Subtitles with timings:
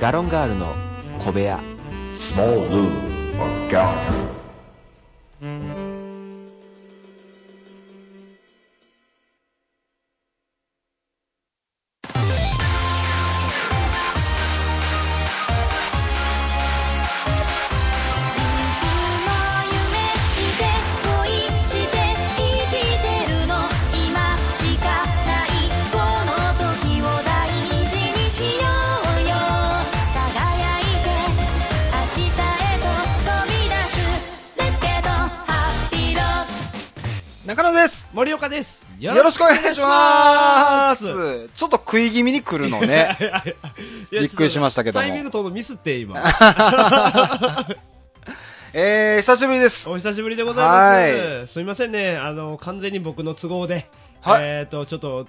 [0.00, 0.74] ガロンガールの
[1.18, 1.60] 小部屋。
[2.16, 2.90] スモールルー
[3.34, 4.29] ムガロンガール
[39.54, 43.16] 願いしますちょっと食い気味に来るのね。
[44.10, 46.16] びっくりしましたけどもタイミングとのミスって今。
[48.72, 49.88] えー、久しぶりです。
[49.88, 51.40] お久しぶりでございます。
[51.40, 52.16] はすみませんね。
[52.16, 53.88] あの、完全に僕の都合で、
[54.20, 55.26] はいえっ、と、ちょっと、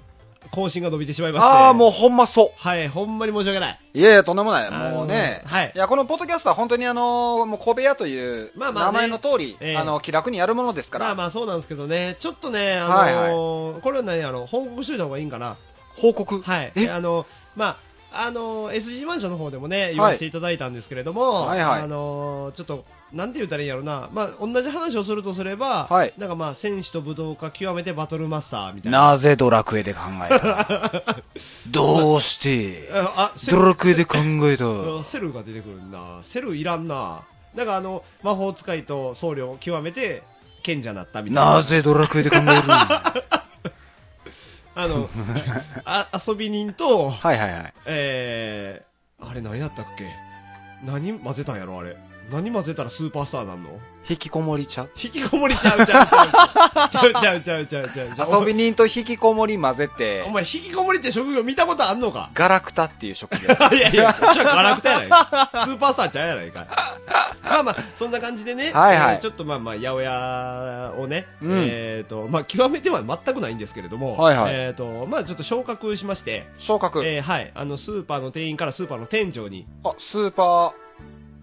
[0.49, 1.49] 更新が伸びてしまいまして。
[1.49, 3.79] ああ、もうほんまそはい、ほんまに申し訳ない。
[3.93, 3.97] う。
[3.97, 4.67] いやいや、とんでもない。
[4.67, 5.43] あのもうね。
[5.45, 11.05] はいいや、このポッドキャストは本当にあのーもう小部屋というまあまあね名前の通り、ええあの、気楽にやるものですから。
[11.07, 15.57] まあまあそうなんですけどね、ちょっとね、あのはいこれは何やろ、報告しといた方がいいんかな。
[15.95, 16.41] 報告？
[16.41, 16.71] はい。
[16.75, 16.89] え？
[16.89, 17.77] あの、ま
[18.13, 29.07] あ、あの、SG マンションの方でもね、言わせていただいたんですけれども、はいはいあの、ちょっと、なんて言ったらいいんやろな、まあ、同じ話をするとすれば、はいなんかまあ、戦士と武道家極めてバトルマスターみたいな。
[29.11, 31.17] なぜドラクエで考えた？
[31.69, 32.89] どうして？
[32.93, 34.65] あ、ドラクエで考えた？
[34.99, 36.19] あセルが出てくるな。
[36.23, 37.21] セルいらんな。
[37.53, 40.23] なんかあの、魔法使いと僧侶を極めて、
[40.63, 41.55] 賢者になったみたいな。
[41.55, 42.45] なぜドラクエで考える
[44.73, 45.09] あの、
[45.83, 47.73] あ遊び人と、はいはいはい。
[47.87, 50.05] えー、あれ何やったっけ？
[50.85, 51.97] 何混ぜたんやろあれ。
[52.31, 53.69] 何混ぜたらスーパースターなんの？
[54.09, 56.89] 引きこもりちゃう引きこもりちゃうちゃうちゃう。
[56.89, 58.41] ちゃうちゃうちゃうちゃうちゃう。
[58.41, 62.31] 遊び人と引きこもり混ぜてお、前、引きこもりって職業見たことあんのか？
[62.33, 63.47] ガラクタっていう職業。
[63.77, 65.49] いやいや、こっちはガラクタやないか。
[65.65, 66.67] スーパースターちゃうやないか。
[67.43, 68.71] まあまあ、そんな感じでね。
[68.71, 77.05] はいはいえーちょっとまあまあ、八百屋をね、うんえっ、と、まあ、極めては全くないんですけれども、はいはいえっ、と、まあちょっと昇格しまして、昇格。
[77.05, 80.73] えーはい、あの、スーパーの店員からスーパーの店長に、あ、スーパー、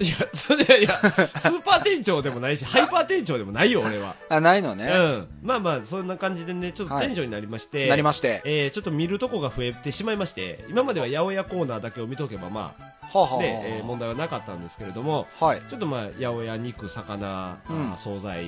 [0.01, 4.15] いや、それいや、スーパー店長でもないし、 ハイパー店長でもないよ、俺は。
[4.29, 4.87] あ、ないのね。
[4.87, 5.29] うん。
[5.43, 8.43] まあまあ、そんな感じでね、ちょっと店長になりまして、なりまして。
[8.45, 12.75] えーちょっと見るとこが増えてしまいまして、今までは八百屋コーナーだけを見とけば、まは
[13.13, 13.47] あ、はあ、あで、
[13.79, 15.61] えー問題はなかったんですけれども、はい。
[15.69, 18.45] ちょっとまあ、八百屋肉、魚、うんあー惣菜、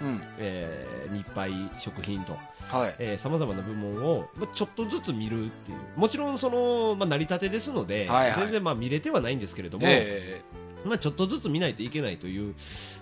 [0.00, 0.22] うん。
[0.38, 2.38] えー日配、食品と、
[2.70, 2.94] はい。
[2.98, 5.78] えー、様々な部門を、まあ、ちょっとずつ見るっていう。
[5.96, 10.40] もちろん、その、まあ、成り立てですので、はいはい全然まあ見れてはないんですけれども、え
[10.84, 12.54] まあ、ちょっとずつ見ないといけないという、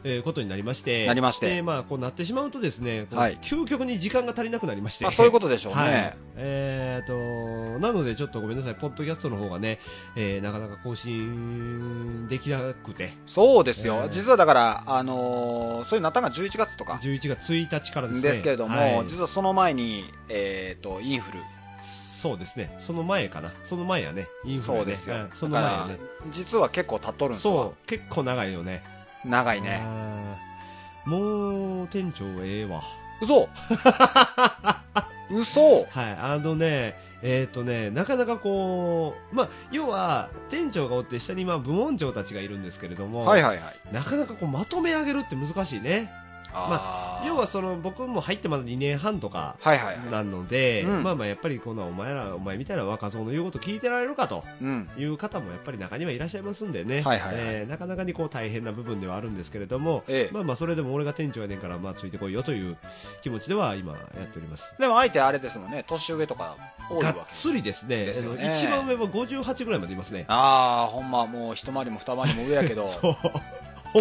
[0.04, 5.80] えーことになりまして、なりましてでまあ、こうなってしまうとですね、はい究極に時間が足りなくなりまして、まあ、そういうことでしょうね。
[5.82, 6.16] はい。
[6.36, 9.78] えーと、なのでちょっとごめんなさい、ポッドキャストの方がね、
[10.16, 13.94] えーなかなか更新できなくて、そうですよ。
[13.94, 18.30] えー実はだから、あのーそういうなったのが11月とか11月1日からですね。
[18.30, 21.40] ですけれども、はい実はその前に、えっ、と、インフル。
[21.84, 22.74] そうですね。
[22.78, 23.52] その前かな。
[23.64, 24.26] その前やね。
[24.44, 24.78] インフル、ね。
[24.78, 25.14] そうですよ。
[25.14, 25.98] はいその前やね。
[26.30, 27.54] 実は結構経っとるんですよ。
[27.54, 28.82] そう、結構長いよね。
[29.24, 29.82] 長いね。
[31.04, 32.82] もう、店長ええわ。
[33.20, 33.48] 嘘
[35.30, 43.94] 嘘はい、あのね、えっ、とね、なかなかこう、まあ、要は、店長がおって、下にまあ部門長たちがいるんですけれども、はいはいはい。
[43.94, 46.12] なかなかこう、まとめ上げるって難しいね。
[46.54, 49.56] あー要はその、僕も入ってまだ2年半とか。
[50.10, 54.88] なので、うんまあまあやっぱりこのお前ら、お前みたいな若造の言うこと聞いてられるかとうん。
[54.98, 62.76] いう方もやっぱり中にはいらっしゃいますんでね、えーなかなかにこう大変な部分ではあるんですけれども、ええまあまあそれでも俺が店長やねんから、まあついてこいよという
[63.22, 64.74] 気持ちでは今やっております。
[64.78, 66.56] でも相手あれですもんね、年上とか
[66.90, 67.16] 多いがっ。
[67.30, 68.04] つりですね。
[68.04, 70.26] ですよね一番上は58ぐらいまでいますね。
[70.28, 72.86] ああ、ほんま、もう一回りも二回りも上やけど。
[72.88, 73.16] そう。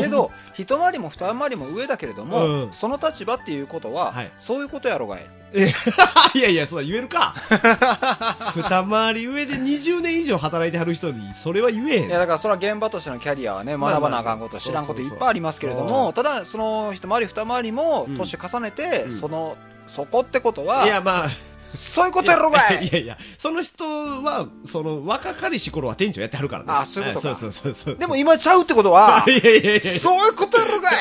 [0.01, 2.73] けど、一回りも二回りも上だけれども、うん。
[2.73, 4.31] その立場っていうことは、はい。
[4.39, 5.25] そういうことやろがい。
[6.33, 7.35] いやいや、そんな言えるか。
[8.55, 12.07] 二回り上で20年以上働いてはる人に、それは言えへん。
[12.07, 19.19] いや、だからそれは現場としてのキャリアはね、まあ学ばなあかんこと、まあ知らんこといっぱいありますけれども、ただ、その一回り二回りもうん年重ねて、うん。
[19.19, 19.57] その、
[19.87, 21.29] そこってことは、いや、まあ、
[21.73, 26.67] そういうことやろがいいやいや、その人は、その、若かりし頃は店長やってはるからね。
[26.69, 27.95] あそういうことかはいそうそうそうそう。
[27.95, 30.93] でも今ちゃうってことは い、やいやいやそういうことやろがい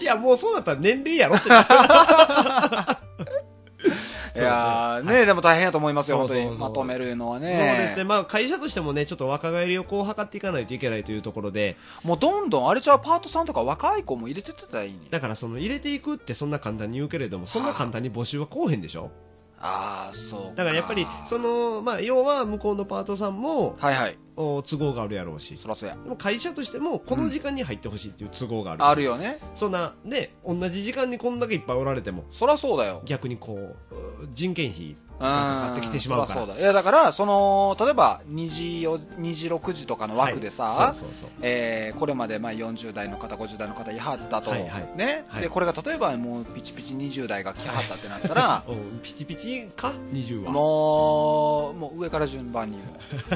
[0.00, 1.48] いや、もうそうだったら年齢やろって。
[4.36, 6.50] いやーね、でも大変やと思いますよ、本当に。
[6.56, 7.78] まとめるのはそうね。
[7.80, 8.04] ですね。
[8.04, 14.98] まあ、会社としてもね、ちょっと若返りをこう図っていかないといけないというところで、もうどんどん、あれじゃあパートさんとか若い子も入れてってたらいいね。
[15.10, 19.10] だからその入れていくってそんな簡単に言うけれども、そんな簡単に募集はこうへんでしょ
[19.62, 24.18] ああそうだからやっぱりその、まあ、要は向こうのパートさんもはいはい。
[24.36, 25.58] お都合があるやろうし。
[25.60, 25.96] そらそうや。
[26.02, 29.38] でも会社としてもこの時間に入ってほしいっていう都合があるし、あるよね。
[29.54, 33.02] そんなね同じ時間にこんだけいっぱいおられてもそらそうだよ。
[33.04, 36.40] 逆にこうう人件費うんがかかってきてしまうから。
[36.40, 36.60] そらそうだ。
[36.60, 40.94] いやだからその例えば2時よ2時6時とかの枠でさ、
[41.42, 44.88] えーこれまでまあ40代の方50代の方いはったと、はいはい。
[44.96, 45.42] ね、はい。
[45.42, 50.52] でこれが例えばもうピチピチ20代が来はったってなったら おピチピチか？20は。
[50.52, 52.78] もうもう上から順番に。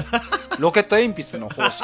[0.57, 1.83] ロケット鉛筆の方式。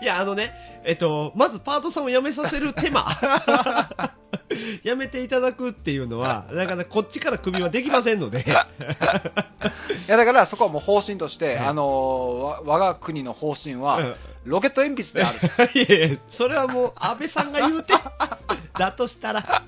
[0.00, 0.52] いやあのね
[0.84, 3.04] えっとまずパートさんを辞めさせる手間
[4.84, 8.44] 辞めていただくっていうのはなかなかこっちから首はできませんので。
[8.46, 8.50] い
[10.10, 11.66] やだからそこはもう方針として、はい。
[11.66, 14.14] あのーわ我が国の方針は、うん。
[14.44, 15.38] ロケット鉛筆である。
[15.74, 17.94] いやいやそれはもう安倍さんが言うて
[18.78, 19.64] だとしたら。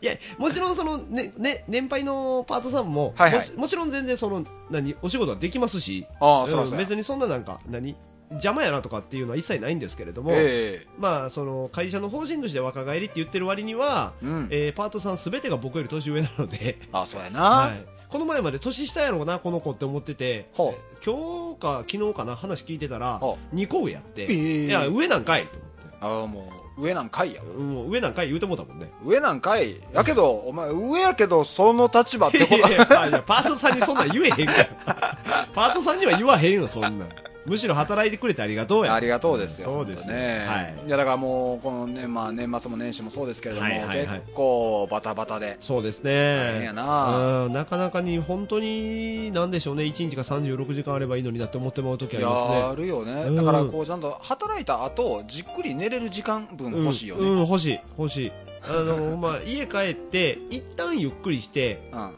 [0.00, 3.50] いやもちろんそのねね年配のパートさんも、はいはい。
[3.50, 6.06] ももちろん全然その何お仕事はできますし。
[6.20, 7.96] ああそう別にそんななんか何
[8.30, 14.48] 邪魔やなとかっていうのは一切ないんですけれども、えまあその会社の方針として若返りって言ってる割には、うん。
[14.50, 24.66] えーパートさんすべてが僕より年上なので、え あそうやな、はい、この前まで年下やろうなこの子って思っててほ今日か昨日かな話聞いてたらほ2個上やって、ええ。
[24.66, 25.96] いや上なんかいと思って。
[26.00, 27.42] ああもう上なんかいや。
[27.42, 28.90] もう上なんかい言うてもうたもんね。
[29.04, 29.80] 上なんかい。
[29.92, 32.54] やけどお前上やけどその立場ってこと。
[32.56, 34.52] いやパートさんにそんなん言えへんか
[34.86, 35.18] ら。
[35.52, 37.08] パートさんには言わへんよ、そんなん。
[37.46, 38.94] むしろ働いてくれてありがとうや。
[38.94, 40.44] ありがとうですよそうですね。
[40.46, 40.74] はい。
[40.86, 46.64] いやだからもうこのね、まあ、年末も年始もそうですけれども、はいはいはい結構バタバタでそうです大変ね。
[46.66, 52.62] やなうんなかなかに本当に、なんでしょうね、1日が36時間あればいいのになって思ってまう時ありますね。
[52.62, 58.32] あるよね、うんだからこうちゃんと働いた後じっくり寝れる時間分欲しいよね、うん、うん欲しい、欲しい。
[58.62, 62.10] あの、まあ、家帰って、一旦ゆっくりして、うん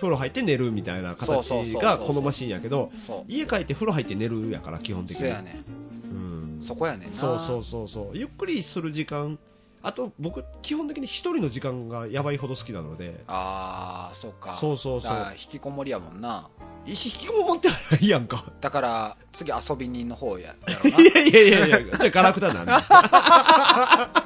[0.00, 2.90] 風呂入って寝るみたいな形が好ましいんやけど、
[3.28, 5.22] 家帰って風呂入って寝るやから、基本的に。
[5.22, 5.62] そうやね。
[6.10, 6.60] うん。
[6.62, 8.16] そこやねそうそうそうそう。
[8.16, 9.38] ゆっくりする時間
[9.82, 13.22] あと僕基本的に一人の時間がやばいほど好きなので。
[13.26, 14.54] ああそうか。
[14.54, 15.14] そうそうそう。
[15.32, 16.48] 引きこもりやもんな。
[16.86, 18.44] 引きこもってないやんか。
[18.60, 22.72] だから次遊び人の方ややろ いやいやいやいやじゃあガラクタなんで。
[22.72, 24.10] な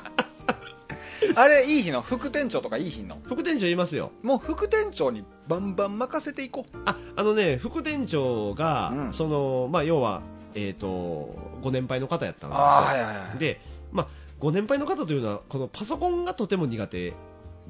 [1.39, 3.17] あれいい日の副店長とかいい日の？
[3.25, 4.13] 副店長いますよ。
[4.23, 6.79] もう副店長にバンバン任せていこう。
[6.85, 9.13] ああのね副店長が、うん。
[9.13, 10.23] そのまあ要は
[10.55, 12.65] えっ、とご年配の方やったんですよ。
[12.65, 13.61] ああはいはいはいで
[13.93, 14.07] まあ
[14.39, 17.13] ご年配の方というのはこのパソコンがとても苦手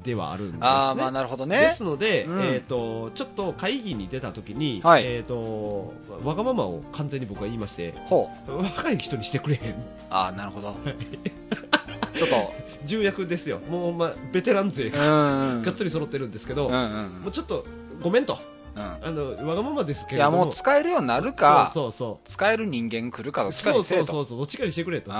[0.03, 0.59] ではあるんですね。
[0.63, 1.59] ああまあなるほどね。
[1.59, 2.41] ですので、うん。
[2.41, 5.03] えー、とちょっと会議に出た時に、はい。
[5.05, 8.57] えー、とわがままを完全に僕は言いましてほう。
[8.57, 9.75] 若い人にしてくれへん。
[10.09, 10.75] ああなるほど。
[12.13, 12.53] ちょっと
[12.85, 13.59] 重役ですよ。
[13.69, 17.65] もう、まあ、ベテラン勢うがんがっつり揃ってるんですけど、うんうんもうちょっと
[18.01, 18.33] ごめんと。
[18.33, 20.45] うんあのわがままですけいやれども。
[20.45, 21.71] もう使えるようになるか。
[21.73, 24.05] そうそう使える人間来るかどそうそうそうっちかにせえと。
[24.05, 25.11] そうそうどっちかにしてくれと。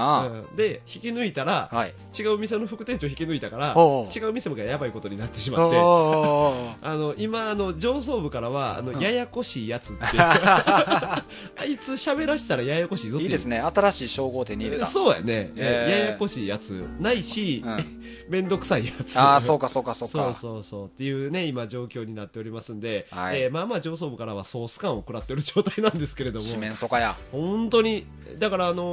[0.55, 1.93] で引き抜いたらはい。
[2.17, 5.77] 違う店の副店長引き抜いたから違う店がやばいことになってしまって。
[5.79, 10.03] あ あの今あの上層部からはあの、ややこしいやつって。
[10.17, 11.23] あ
[11.67, 13.59] いつ喋らしたらややこしいぞっていいですね。
[13.59, 14.85] 新しい称号を手に入れた。
[14.85, 15.99] そうやね、えー。
[15.99, 18.01] ややこしいやつないし、うん。
[18.29, 19.17] めんどくさいやつ。
[19.19, 20.13] ああそうかそうかそうか。
[20.13, 20.87] そうそうそう。
[20.87, 23.41] っていうね今状況になっておりますんで、はい。
[23.41, 26.45] えーまあまあ上層部からはソース感を食らってる状態なんですけれども。
[26.45, 27.15] 四面楚歌や。
[27.31, 28.05] 本当に。
[28.39, 28.83] だからあの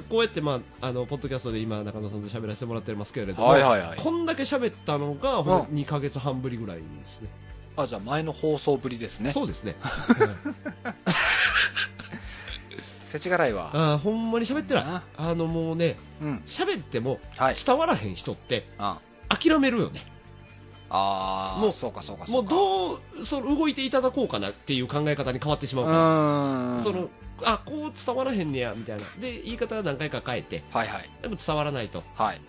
[0.00, 3.98] ーこうやってまああのポッドキャストで今中野さんと喋らせてもらってますけれども、はいはいはい。
[3.98, 7.28] こんだけ喋ったのが、ほんと2ヶ月半ぶりぐらいですね。
[7.76, 9.32] あじゃあ前の放送ぶりですね。
[9.32, 9.74] そうですね。
[13.02, 13.70] 世知辛いわ。
[13.72, 14.84] あーほんまに喋ってない。
[14.84, 16.42] ああのもうねうん。
[16.46, 17.54] 喋ってもはい。
[17.64, 19.00] 伝わらへん人ってあ。
[19.28, 20.00] 諦めるよね
[20.96, 25.92] あーもうそうかそうかもそうどうその動いていただこうかなっていう考え方に変わってしまううか
[26.78, 27.08] ら、その
[27.42, 29.02] あこう伝わらへんねやみたいな。
[29.20, 30.62] で言い方何回か変えて。
[30.70, 31.10] はいはい。
[31.20, 32.04] でも伝わらないと。
[32.14, 32.40] はい。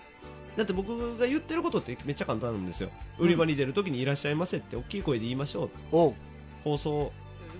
[0.55, 6.13] だって僕が言ってることってめっちゃ簡単なんですよ、売り場に出るときにいらっしゃいませって大きい声で言いましょう
[6.63, 7.11] 放送、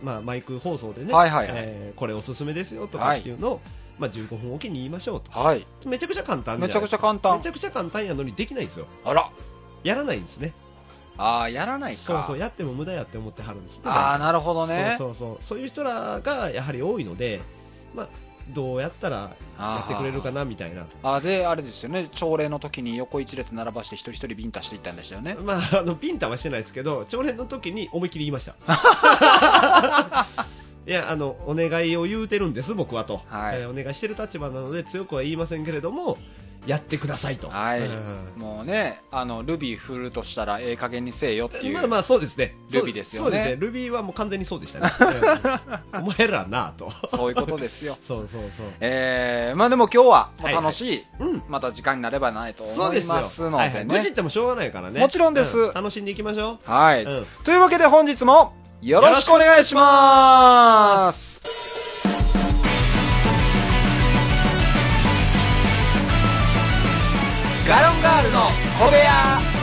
[0.01, 1.55] まあ、マイク放送でね、はいはいはい。
[1.57, 3.61] えーこれおすすめですよとかっていうのを、
[3.99, 5.31] まあ、15分おきに言いましょうと。
[5.37, 5.65] はい。
[5.85, 7.37] めちゃくちゃ簡単めちゃくちゃ簡単。
[7.37, 8.87] めちゃくちゃ簡単やのにできないんですよ。
[9.03, 9.29] あら。
[9.83, 10.53] やらないんですね
[11.17, 11.97] ああやらないか。
[11.97, 13.81] そうそうやっても無駄やって思ってはるんです。
[13.85, 14.95] ああなるほどね。
[14.97, 15.37] そうそうそう。
[15.41, 17.41] そういう人らがやはり多いので、
[17.93, 18.07] まあ、
[18.49, 20.85] どうやったらやってくれるかなみたいな。
[21.03, 22.09] あであれですよね。
[22.11, 25.35] 朝礼の時に横一列並ばして一人一人ビンタしていったんでしたよね。
[25.35, 28.55] まあ、あのビンタはしてないですけど朝礼の時に思いっきり言いました。
[30.87, 33.61] いやあのお願いを言うてるんです僕はと、はい。
[33.61, 36.17] えーお願いしてる立場なので強くは言いませんけれども
[36.65, 37.49] やってくださいと。
[37.49, 42.55] はい、うんもうねあのルビー振るとしたらええ加減にせえよっていう、まあまあそうですね。
[42.71, 43.55] ルビーですよねそうですね。
[43.57, 44.91] ルビーはもう完全にそうでしたね。
[45.93, 46.91] うん お前らなと。
[47.09, 48.65] そういうことですよ そうそうそう。
[48.79, 51.43] えー、まあでも今日は楽しい、うん。
[51.47, 53.15] また時間になればないと思いそうですよ。
[53.15, 54.99] ますのでねはいはい愚痴ってもしょうがないからね。
[54.99, 56.71] もちろんですう楽しんでいきましょう。
[56.71, 61.74] はい、うんというわけで本日もよろしくお願いします
[67.67, 68.41] ガロンガールの
[68.79, 69.55] 小部屋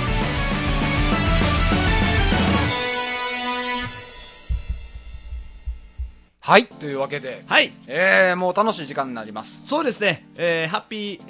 [6.40, 7.72] はいというわけではい。
[7.86, 10.26] えー、もう楽しい時間になりますそうですね。
[10.34, 11.20] えー、ハッピー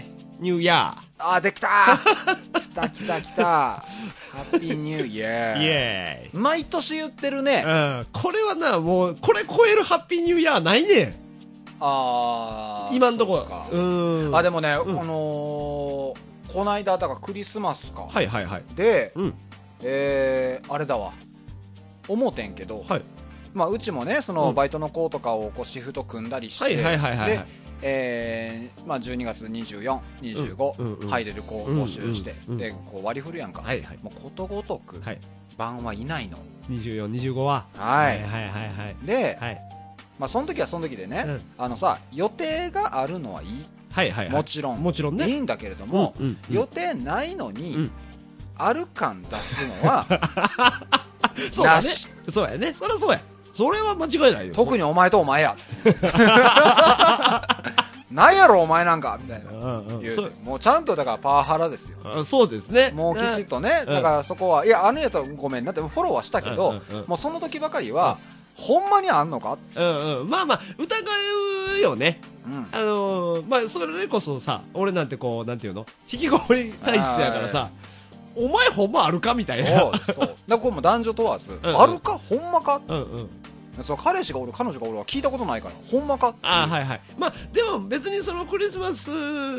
[0.41, 1.99] ニューイヤあーできた
[2.59, 3.85] 来た来た来たハ
[4.51, 5.57] ッピーニューイヤー。
[5.59, 6.41] ーイエーイ。
[6.41, 8.07] 毎年言ってるねうん。
[8.13, 11.15] これはな、もう、これ超えるハッピーニューイヤーないねん。
[11.81, 13.79] あー今んとこそうかう
[14.31, 14.35] ん。
[14.35, 18.65] あでもね、んあのー、こないだだからクリスマスか、はいはいはい。
[18.75, 19.35] で、うん。
[19.83, 21.13] えー、あれだわ
[22.09, 23.03] 思うてんけど、はい。
[23.55, 27.47] まあ、うちもねそうんのバイトの子とかをこうシフト組んだりして、はいはいはいはいはいで、
[27.83, 33.99] えーまあ、12月2425、うんうんうん入れる子を募集して、うんうんうんでこう割り振るやんか、はいはい。
[34.03, 35.19] もうことごとくはい。
[35.59, 36.39] 晩はいないの、
[36.71, 37.67] 24、25は。
[37.77, 38.97] はいはいはいはいはい。
[39.05, 39.61] で、はい。
[40.19, 44.35] まあ、その時はその時でね、うんあのさ予定があるのはいい、はいはいはい。
[44.35, 45.29] もちろんもちろんね。
[45.29, 47.91] いいんだけれども、うんうんうん予定ないのに、うん
[48.59, 50.07] ある感出すのは
[51.51, 51.89] そうだね。
[52.31, 52.73] そうやね。
[52.75, 53.21] そりゃそうや。
[53.53, 54.55] それは間違いないよ。
[54.55, 55.57] 特にお前とお前や
[58.11, 59.99] なんやろお前なんかみたいなうんうん。
[59.99, 62.91] 言うてそうもうちゃんとだからパワハラですよあそうですね。
[62.95, 68.19] もうきちっとね、うんだからそこは、いや、あのやとごめんなって、フォローはしたけど、うんうんうんもうその時ばかりは、
[68.63, 70.31] ほんまにあんのか、うんうん。
[70.31, 70.97] まあまあ、疑
[71.79, 72.21] うよね。
[72.47, 75.85] うん、あのー、まあ、それこそさ、俺なんてこう、なんていうの？
[76.11, 77.71] 引きこもり体質やからさ、
[78.37, 79.35] お前ほんまあるか？
[79.35, 79.81] みたいな。
[79.81, 80.19] そうそう。
[80.21, 83.31] だからこれも男女問わず、うんあるか、ほんまか、うんうん。
[83.83, 86.35] その彼氏がおる、彼女がおるは聞いたことないから、ほんまか？
[86.43, 87.01] あはいはい。
[87.19, 89.11] まあ、でも別にそのクリスマス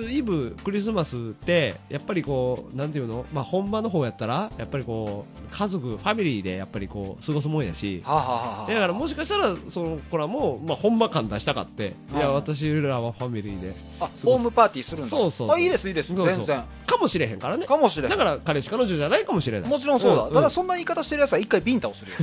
[0.09, 3.25] イブ、クリスマスって、やっぱりこう、なんていうの？
[3.33, 8.25] まあ、本場の方やったら、やっぱりこう、家族、ファミリーでやっぱりこう、過ごすもんやし、はあ、はあ
[8.61, 12.19] はあ、だからもしかしたら、その子らも、まあ、本場感出したかって、い。
[12.19, 15.07] や、うん私らはファミリーで、あホームパーティーするんだ。
[15.07, 16.13] そうそうあいいですいいです。
[16.13, 16.63] 全然。
[16.85, 17.65] かもしれへんからね。
[17.65, 18.11] かもしれん。
[18.11, 19.69] だから、彼氏、彼女じゃないかもしれない。
[19.69, 20.33] もちろんそうだ、うん。
[20.33, 22.17] ただそんな言い方してるやつは一回ビンタをするよ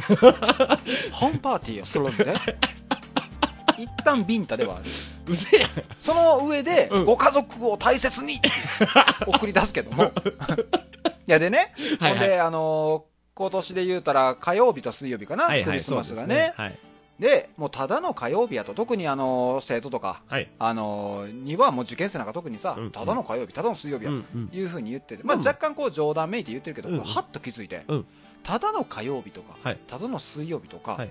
[1.12, 2.34] ホームパーティーをするんで
[3.78, 4.84] 一旦ビンタではある。
[5.26, 5.70] うせやん。
[5.98, 7.04] その上で、うん。
[7.04, 8.40] ご家族を大切に
[9.26, 10.04] 送り出すけども。
[10.04, 10.10] い
[11.26, 12.18] やでね、はいはい。
[12.18, 16.34] ほんであのー今年で言うたら火曜日と水曜日かな、はいはい、クリスマスがね。
[16.34, 16.78] ですはい。
[17.18, 18.74] でもうただの火曜日やと。
[18.74, 20.50] 特にあのー生徒とかはい。
[20.58, 24.16] あのーにはもう受験生なんか特にさ、うんただの火曜日ただの水曜日やと。
[24.54, 25.46] いうふうに言ってて、まあ、うん。
[25.46, 27.00] 若干こう冗談めいて言ってるけど、うん。
[27.00, 28.06] はっと気づいて、うん
[28.42, 31.10] ただの火曜日とか、はいただの水曜日とか、はいはい。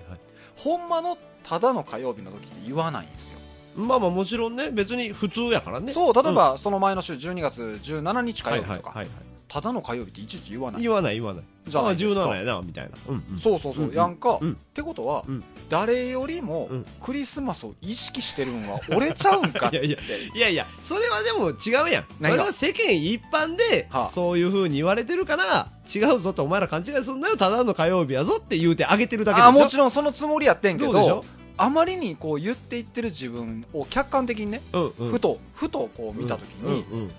[0.56, 3.38] ほんまのただの火曜日の時って言わないんですよ、
[3.76, 5.92] まあまあもちろんね、別に普通やからね。
[5.92, 9.29] そう例えば、その前の週12月17日火はい曜日とか、はいはいはい。
[9.52, 11.44] ただの火曜日っていちいち言わない言わない言わない。
[11.66, 12.90] じゃあ17やな、みたいな。
[13.08, 13.38] うんうん。
[13.40, 22.04] そうそうそう、うんやんか、うんってことは、うん誰よりもうんクリスマスを意識してるんは俺ちゃうんかって いやいやいやいや、それはでも違うやん。
[22.20, 29.48] それは世間一般ではあ、そういう風に言われてるから、違うぞとお前ら勘違いすんなよ、ただの火曜日やぞって言うてあげてるだけでしょ？
[29.48, 31.24] あもちろんそのつもりやってんけど
[31.56, 35.10] あまりにこう言っていってる自分を客観的にね、うんうん。
[35.10, 37.10] ふとふとこう見た時に、うんうん。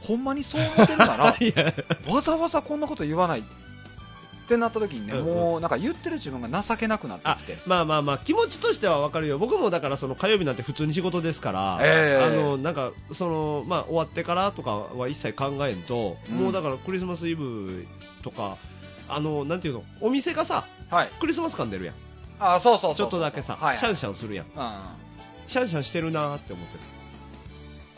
[0.00, 1.24] ほんまにそう思ってるなら
[2.08, 3.42] わざわざこんなこと言わないっ
[4.48, 5.24] てなった時にね、うんうん。
[5.26, 7.58] もうなんか言ってる自分が情けなくなってきて。
[7.66, 9.38] まあまあまあ、気持ちとしてはわかるよ。
[9.38, 12.24] 僕もだからその火曜日なんて普通に仕事ですから、ええ。
[12.24, 16.36] あの、なんか、その、まあ終わってからとかは一切考えんと、うん。
[16.36, 17.86] もうだからクリスマスイブ
[18.22, 18.56] とか、
[19.06, 21.10] あの、なんていうの、お店がさ、はい。
[21.20, 21.94] クリスマス感出るやん。
[22.40, 24.46] あそうそうちょっとだけさ、はいシャンシャンするやん。
[24.46, 24.48] う
[25.46, 26.80] シャンシャンしてるなーって思ってん、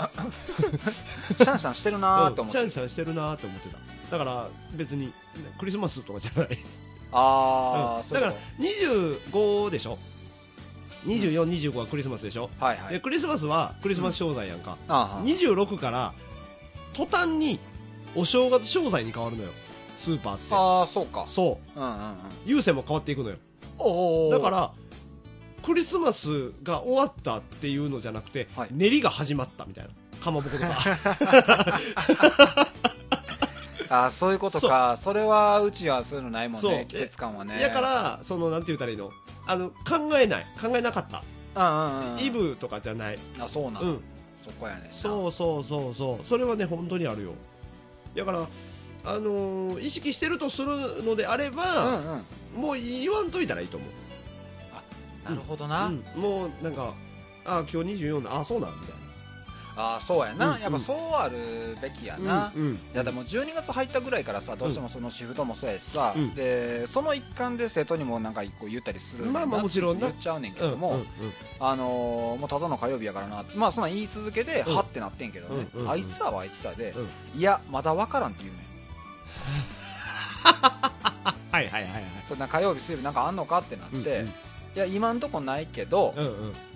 [0.09, 2.01] シャンシャンしてるた。
[2.01, 3.79] なーって思ってうんシャンシャンしてるなーって思ってた。
[4.11, 5.13] だから別に
[5.59, 6.59] クリスマスとかじゃない。
[7.13, 9.99] ああ、うんだから25でしょ
[11.07, 14.77] ?24、25はクリスマスでしょ、とはいはいでクリスマスはクリスマス商材やんか。
[14.89, 16.15] あ26から
[16.93, 17.59] 途端に
[18.15, 19.51] お正月商材に変わるのよ。
[19.99, 20.55] スーパーって。
[20.55, 21.81] ああそうかそう。
[21.81, 22.17] うんうんうん
[22.47, 23.37] 優先も変わっていくのよ。
[23.79, 24.73] おおだから、
[25.65, 28.69] クリスマスが終わったっていうのじゃなくて、はい。
[28.73, 29.91] 練りが始まったみたいな。
[30.23, 30.77] かまぼことか。
[33.93, 34.97] あーそういうことか。
[34.97, 36.73] それはうちはそういうのないもんそう。
[36.73, 37.59] ね季節感はね。
[37.61, 39.11] だから、その、なんて言ったらいいの？
[39.47, 39.75] あの、考
[40.17, 40.47] えない。
[40.61, 41.23] 考えなかった。
[41.57, 41.63] うん
[42.03, 43.19] うんうんイブとかじゃない。
[43.41, 44.01] あそうなの、うん。
[44.45, 44.83] そこやね。
[44.83, 46.25] んなそうそうそうそう。
[46.25, 47.33] それはね本当にあるよ。
[48.15, 48.47] だから
[49.05, 52.61] あのー意識してるとするのであれうんば、うん。
[52.61, 53.89] もう言わんといたらいいと思う
[55.31, 56.05] なるほどな、うん。
[56.17, 56.93] もうなんか
[57.45, 58.39] あ今日24だ。
[58.39, 58.95] あそうなんみたい
[59.77, 61.39] ああそうやな、うんやっぱそうある
[61.81, 62.53] べきやな。
[62.53, 66.35] な、いやでも12月入ったぐらいからさどうしてもそのシフトもそうやしさ、うん。
[66.35, 70.09] でその一環で生徒にもなんか一個言ったりするまあまあもちろんな。
[70.09, 71.07] 言っちゃうねんけうんども、うんうん
[71.61, 74.77] あのーもうただの火曜日やからなまあそんなん言い続けて、うん。
[74.77, 75.91] はってなってんけどね、うんうんうん。
[75.93, 77.41] あいつらはあいつらで、うん。
[77.41, 78.65] いやまだ分からんって言うねん。
[81.53, 82.03] はいはいはいはい。
[82.29, 84.33] そんな火曜日水曜日なんかあんのかってなって、うんうん
[84.77, 86.29] いや今んとこないけどう、んう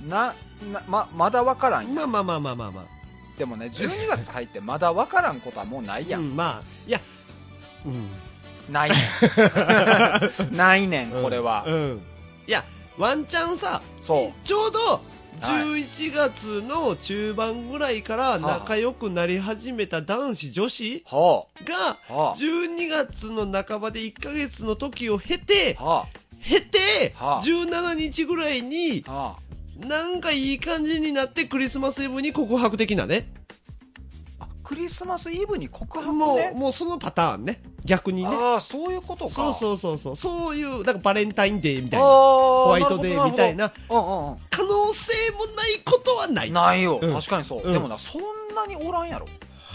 [0.06, 0.08] ん。
[0.08, 0.34] な
[0.72, 2.84] なままだ分からんやん、まあまあまあまあまあまあ。
[3.38, 7.00] でもね12月入ってまだ分からんことはもうないやん、うん、まあいや
[7.84, 8.08] うん。
[8.72, 8.98] ないねん。
[10.56, 12.02] ないねんこれは、うん。
[12.46, 12.64] いや
[12.96, 14.32] ワンチャンさそう。
[14.44, 14.78] ちょうど
[15.40, 15.82] はい。
[15.82, 22.12] 11月の中盤ぐらいから仲良くなり始めた男子女子はがあ。
[22.12, 25.76] は12月の半ばで1ヶ月の時を経て
[26.46, 27.42] 経てはあ。
[27.42, 29.04] 17日ぐらいに
[29.78, 33.28] なんかいい感じになってクリスマスイブに告白的なね。
[34.38, 37.62] あクリスマスイブに告白もねうもうそのパターンね。
[37.84, 38.28] 逆にね。
[38.30, 39.30] ああそういうことか。
[39.30, 40.16] そううそうそうそう。
[40.16, 43.72] そういうなんかバレンタインデーみたいなホホワイトデーみたいな。
[43.90, 44.36] うんうんうん。
[44.50, 46.50] 可能性もないことはない。
[46.50, 47.14] ないよ、うん。
[47.14, 47.72] 確かにそう、うん。
[47.72, 48.22] でもなそん
[48.54, 49.26] なにおらんやろ。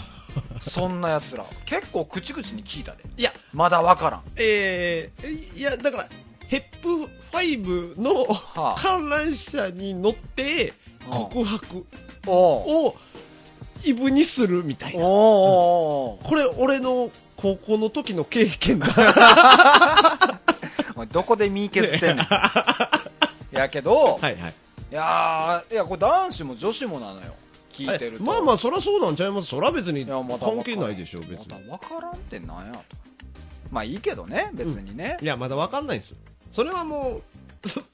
[0.60, 1.44] そんなやつら。
[1.64, 3.04] 結構口々に聞いたで。
[3.16, 3.32] いや。
[3.52, 4.22] まだわからん。
[4.36, 6.08] えー、いやだから
[6.50, 8.80] ヘップ5のはあ。
[8.80, 10.72] 観覧車に乗って
[11.08, 11.86] 告白
[12.26, 12.96] を
[13.86, 14.98] イブにするみたいな。
[14.98, 18.88] これ俺の高校の時の経験だ。
[21.12, 22.26] どこで身削ってんねん
[23.56, 24.54] やけど、はいはい。
[24.90, 27.32] いやーいやこれ男子も女子もなのよ。
[27.72, 28.24] 聞いてると。
[28.24, 29.46] まあまあそりゃそうなんちゃいます。
[29.46, 30.26] そりゃ別に関
[30.64, 31.48] 係ないでしょ別に。
[31.48, 32.96] まだ分からんってなんやと。
[33.70, 36.16] まあいいけどね別にね、いやまだわかんないんですよ
[36.50, 37.20] それはも
[37.64, 37.80] うそ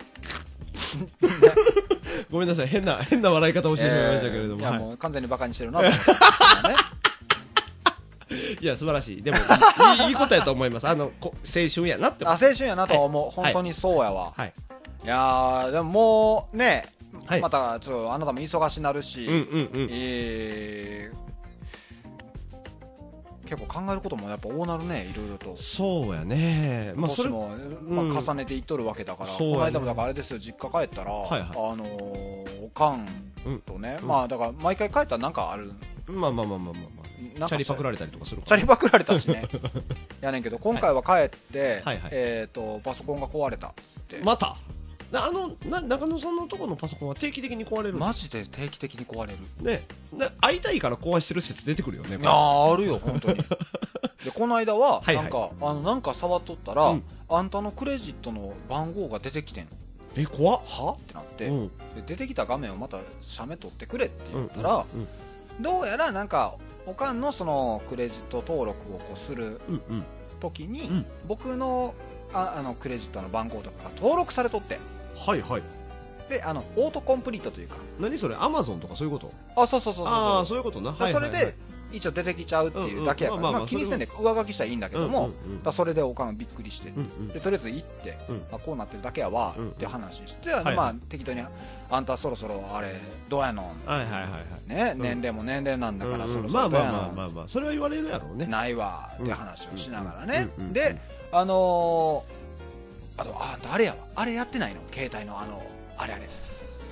[2.31, 2.67] ごめんなさい。
[2.69, 4.79] 変な変な笑い方をしてしまいましたけれども、えーいやはい。
[4.81, 5.87] もう完全にバカにしてるなと
[8.61, 9.23] いや素晴らしい。
[9.23, 9.41] でもい
[10.07, 10.89] いいいことやと思います。
[10.89, 13.53] あのこ青春やなってあ青春やなとは思う、はい。
[13.53, 14.53] 本当にそうやわ、はい。
[15.05, 16.87] い、やーでももうね、
[17.27, 17.41] はい。
[17.41, 19.89] またちょっとあなたも忙しになるし、うんうんうん。
[19.91, 21.26] えー
[23.47, 25.57] 結構考えることもやっぱ多なるねいろいろと。
[25.57, 26.93] そうやね。
[26.97, 27.49] まあそれ年も、
[27.89, 28.17] まあ、うん。
[28.19, 29.55] 重ねていっとるわけだから、そうやね。
[29.55, 31.49] この間もだからあれですよ実家帰ったら、はいはい。
[31.51, 33.07] あのーおかん
[33.65, 34.09] とね、うん。
[34.09, 35.73] まあだから毎回帰ったらなんかある？
[36.07, 36.81] まあまあまあまあまあま
[37.45, 37.49] あ。
[37.49, 39.45] チャリパクられたりとかするチャリパクられたしね。
[40.21, 42.11] やねんけど今回は帰って、はいはい。
[42.13, 44.47] えっ、とパソコンが壊れたっつって、また？
[44.47, 44.57] な
[45.13, 49.39] あのな中野さんのとこのパソコンは定期的に壊れるのマジで定期的に壊れる。
[49.61, 49.85] ね。
[50.13, 53.37] な会いたいから壊してる説出てくるよねいやーあるよ本当に。
[54.25, 55.25] でこの間ははいはい。
[55.25, 57.05] なんか、あのなんか触っとったら、うん。
[57.29, 59.69] あんたのクレジットの番号が出てきてん
[60.17, 60.61] え怖っ。
[60.65, 60.97] は？
[60.99, 61.69] ってなって、うん。
[61.69, 65.09] で出てきた画面をまた写メ撮ってくれってうん言ったら、うん
[65.59, 70.05] どうやらなんかおかんのそのクレジット登録をこうするうんうん。
[70.41, 71.07] 時に、うん。
[71.27, 71.95] 僕の
[72.35, 74.79] ああのクレジットの番号とかが登録されとって
[75.17, 75.63] はいはい。
[76.29, 77.77] であのオートコンプリートというか。
[78.01, 78.35] 何それ？
[78.37, 79.33] アマゾンとかそういうこと？
[79.57, 80.93] あそうそうそうそうああそういうことな。
[80.93, 81.55] ではいそれで
[81.93, 85.31] 一応出てきちゃうっていうだけやから、まあ気にせんで上書きしたらいいんだけども、
[85.63, 86.93] だそれでおかんびっくりして、
[87.33, 88.43] でとりあえず行って、うん。
[88.51, 91.43] あこうなってるだけやわ、うんって話して、まあ適当に
[91.89, 92.97] あんたそろそろあれ
[93.29, 93.73] どうやの？
[93.87, 94.69] はいはいはいはい。
[94.69, 95.03] ね、うん。
[95.03, 96.93] 年齢も年齢なんだから、そろそろどうやの？
[96.93, 97.45] まあまあまあまあまあ。
[97.47, 98.47] それは言われるやろうね。
[98.47, 101.01] ないわって話をしながらね、で
[101.31, 102.36] あのー
[103.19, 103.97] あとああれやわ。
[104.15, 104.81] あれやってないの？
[104.93, 105.63] 携帯のあの
[105.97, 106.29] あれあれ。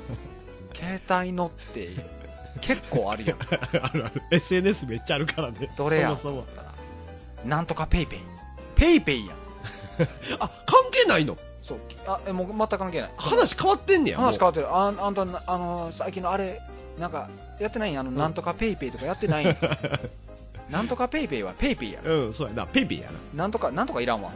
[0.75, 1.91] 携帯のって
[2.61, 3.39] 結構あるやん。
[3.83, 4.23] あるある。
[4.31, 5.71] SNS めっちゃあるからね。
[5.77, 6.09] どれや？
[6.09, 6.47] そもそも。
[7.45, 8.21] なんとかペイペイ
[8.75, 9.37] ペイペイやん。
[10.41, 11.37] あ関係ないの？
[11.63, 11.79] そう。
[12.07, 13.11] あえもう全く関係ない。
[13.17, 14.69] 話変わってんねや話変わわってる。
[14.75, 16.61] ああんたあの最近のあれ
[16.99, 17.99] なんかやってないん？
[18.01, 19.57] あの、なんとかペイペイとかやってないん？
[20.71, 22.67] なんとかペイペイはペイペイやうんそうやな。
[22.67, 23.19] ペイペイやな。
[23.35, 24.31] なんとかなんとかいらんわ。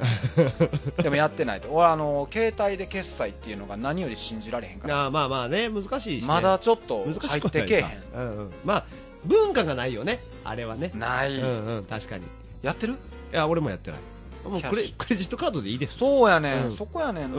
[1.02, 1.68] でもやってないと。
[1.70, 5.04] 俺あの携帯で決済っていうのが何より信じられへんから。
[5.06, 5.68] あーまあまあね。
[5.68, 8.84] 難しいし、ね、まだちょっと難入ってけえへかうんうん、まあ
[9.24, 10.20] 文化がないよね。
[10.44, 10.92] あれはね。
[10.94, 12.24] んない、うんうん確かに。
[12.24, 12.28] い
[12.62, 12.96] やってる？
[13.32, 14.00] や俺もやってない。
[14.48, 15.98] もうクレクレジットカードでいいです。
[15.98, 16.72] そうやねん、うん。
[16.72, 17.38] そこやねんな、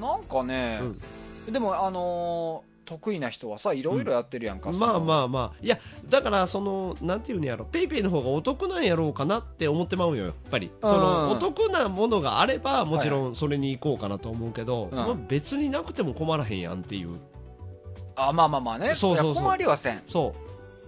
[0.00, 0.80] なんかね、
[1.50, 5.58] でもあのー得意な人はさいろいろやってるやんか、まあまああまあ。
[5.60, 7.66] いやだからそのなんていうんやろ。
[7.66, 10.70] ペイペイの方がお得なんやろうかなって思ってまうよやっぱり。
[10.80, 14.96] そのうんお得なものがあればもちろんそれに行こうかなと思うけど、うん。
[14.96, 17.18] まあ別になくても困らへんやんっていう。
[18.16, 18.94] あまあまあまあね。
[18.94, 20.02] そうそう困りはせん。
[20.06, 20.34] そ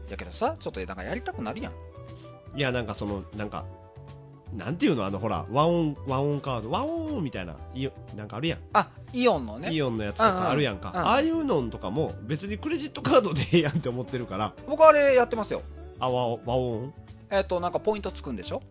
[0.09, 1.73] やけどさちょっとなんかやりたくなるやん。
[1.73, 1.75] う
[2.57, 3.65] いやなんかそのなんか
[4.53, 5.05] なんていうの？
[5.05, 6.71] あのほらワンオンワンオンカード。
[6.71, 8.59] ワオンみたいないなんかあるやん。
[8.73, 9.73] あイオンのね。
[9.73, 11.03] イオンのやつとかあるやんか、うんうん。
[11.03, 14.53] うんああいうのとかも別にクレジットカードでええやんって思ってるから。
[14.69, 15.63] 僕あれやってますよ。
[15.99, 16.95] あワワオン
[17.31, 18.63] えっ、となんかポイントつくんでしょ？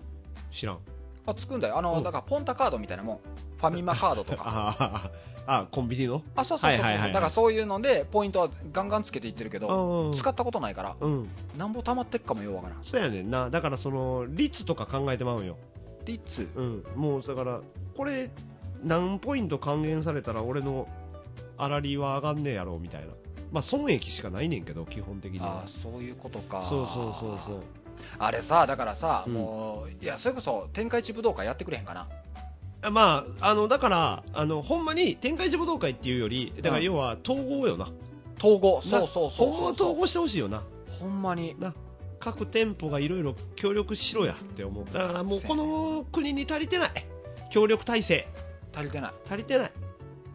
[0.52, 0.80] 知らん。
[1.26, 1.78] あつくんだよ。
[1.78, 2.04] あの、うん。
[2.04, 3.20] だからポンタカードみたいなもん。
[3.58, 5.12] ファミマカードとか。
[5.52, 6.22] あコンビニの？
[6.36, 11.30] あそうそうそうだからそういうのでポイントはガンガンつけていってるけど、うん使ったことないからうん。
[11.58, 12.84] なんぼ溜まってっかもようわからん。
[12.84, 13.50] そうやねんな。
[13.50, 15.58] だからその率とか考えてまうんよ
[16.10, 16.48] 率。
[16.56, 16.84] うん。
[16.96, 17.62] もうだから
[17.96, 18.30] これ
[18.84, 20.88] 何ポイント還元されたら俺の
[21.58, 23.08] 粗利は上がんねえやろみたいな。
[23.52, 25.64] まあ損益しかないねんけど基本的にあは。
[25.66, 26.62] あそういうことか。
[26.64, 27.62] そうそうそうそう。
[28.18, 29.34] あれさだからさ、うん。
[29.34, 32.08] もういやそれこそ天下一武道会やってくれへんかな。
[32.82, 37.90] あまああのだからあのほんまに天下一武道会っていうよりだから要は統合よな、
[38.38, 38.78] 統合。
[38.78, 39.52] なそうそうそう。
[39.52, 40.64] ほんま統合してほしいよな。
[41.00, 41.56] ほんまに。
[41.60, 41.74] な
[42.20, 44.86] 各店舗がいろいろ協力しろやって思う。
[44.94, 46.90] だからもうこの国に足りてない。
[47.50, 48.28] 協力体制。
[48.74, 49.12] 足りてない。
[49.26, 49.72] 足りてない。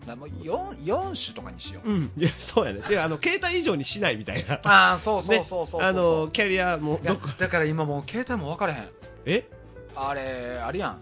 [0.07, 2.11] だもう 4, 四種とかにしよう、うん。
[2.17, 2.81] いやそうやね。
[2.89, 4.61] であの携帯以上にしないみたいな。
[4.65, 7.01] ああそうそうそうそうそう、あのキャリアも
[7.39, 8.89] だから今もう携帯も分からへん。
[9.27, 9.49] え？
[9.97, 11.01] あれあれやん。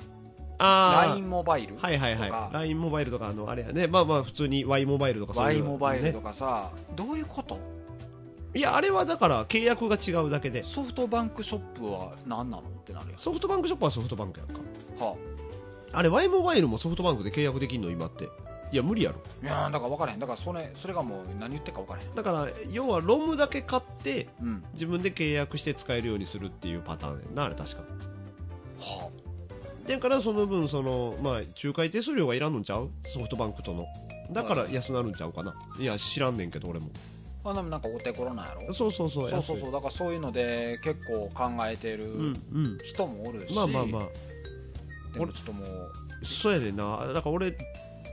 [0.59, 2.55] あ LINE モバイルあはいはいはい。
[2.55, 3.89] LINE モバイルとかあのあれやね。
[3.89, 7.59] まあまあ普通に Y モバイルとかそういう Y のモバイルとねかさ、どういうこと？
[8.55, 10.63] いやあれはだから契約が違うだけで。
[10.65, 13.19] ソフトバンクショップは何なのってなるやん。
[13.19, 14.61] ソフトバンクショップはソフトバンクやんか。
[14.99, 15.17] は
[15.93, 16.03] あ。
[16.03, 18.29] れ Y モバイルもソフトバンクで契約できんの今って。
[18.71, 19.19] いや無理やろ。
[19.43, 20.19] あ、いやーだから分からへん。
[20.19, 22.15] だからそれそれがもう何言ってるか分からへん。
[22.15, 24.65] だから要はロムだけ買ってうん。
[24.75, 27.83] 自分で契約して使えるようにするっていうパターンやんなあれ確か。
[28.79, 29.09] は
[29.87, 32.91] だからその分そのまあ仲介手数料がいらんのんちゃう？
[33.07, 33.87] ソフトバンクとの。
[34.31, 35.55] だから安なるんちゃうかな。
[35.79, 36.89] いや知らんねんけど俺も
[37.45, 38.73] ああでもなんかお手頃なんやろ？
[38.75, 39.73] そうそうそうそうそうそう。
[39.73, 42.79] だからそういうので結構考えてるうんうん。
[42.85, 44.03] 人もおるし、まあまあまあ。
[45.15, 45.93] でもちょっともう。
[46.25, 46.99] そうやねんな。
[47.13, 47.57] だから俺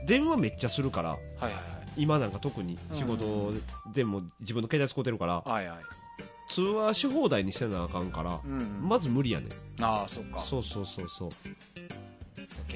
[0.06, 1.10] 電話めっちゃするから。
[1.10, 1.52] はいはい
[1.96, 2.78] 今なんか特に。
[2.92, 3.52] 仕事
[3.92, 5.40] でも自分の携帯使ってるから。
[5.40, 5.68] はいはい。
[5.68, 5.78] はい
[6.48, 8.40] 通話し放題にしてなあかんから。
[8.44, 9.84] うん、まず無理やねん。
[9.84, 10.40] ああそっか。
[10.40, 11.28] そうそうそうそう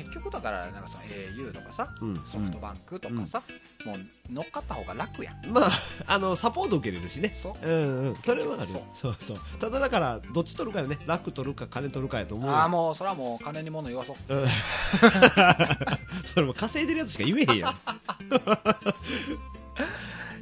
[0.04, 3.42] 結局だからなんかその au とかさうんソフトバンクとかさ、
[3.84, 3.96] もう
[4.32, 5.46] 乗っかった方が楽やん。
[5.50, 5.70] まあ
[6.06, 7.30] あのサポート受けれるしね。
[7.42, 7.66] そう。
[7.68, 8.16] うんうん。
[8.16, 8.82] それはあるそう。
[8.92, 9.36] そうそう。
[9.60, 10.98] ただだからどっち取るかよね。
[11.06, 12.56] 楽取るか金取るかやと思うよ。
[12.56, 14.34] ああもうそれはもう金に物言わそう。
[14.34, 14.46] うん。
[16.24, 17.74] それも稼いでるやつしか言えへんやん。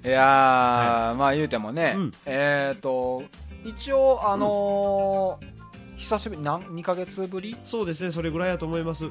[0.04, 2.10] いやー、まあ言うてもね、うん。
[2.26, 3.22] えっ、と
[3.64, 5.52] 一応あのー
[6.02, 7.56] 久しぶりなん2ヶ月ぶり？
[7.62, 9.08] そうですねそれぐらいやと思います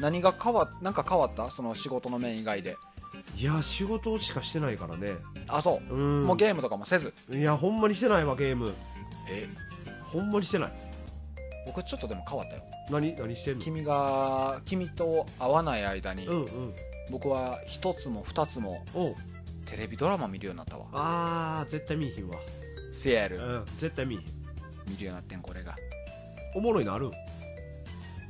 [0.00, 1.50] 何が変わなんか変わった？
[1.50, 2.76] その仕事の面以外で。
[3.36, 5.12] いや仕事しかしてないからね。
[5.48, 5.94] あそう。
[5.94, 6.24] う、ん。
[6.24, 7.14] もうゲームとかもせず？
[7.30, 8.74] いやほんまにしてないわゲーム。
[9.30, 9.48] え？
[10.04, 10.72] ほんまにしてない。
[11.66, 12.62] 僕ちょっとでも変わったよ。
[12.90, 13.16] 何？
[13.16, 13.64] 何してんの？
[13.64, 16.74] 君が君と会わない間に、うんうん。
[17.10, 19.14] 僕は一つも二つもおう。
[19.64, 20.86] テレビドラマ見るようになったわ。
[20.92, 22.36] あー絶対見えひんわ。
[22.92, 23.38] セやる。
[23.38, 24.24] うん絶対見えへん。
[24.90, 25.74] 見るようになってんこれが。
[26.54, 27.10] おもろいのある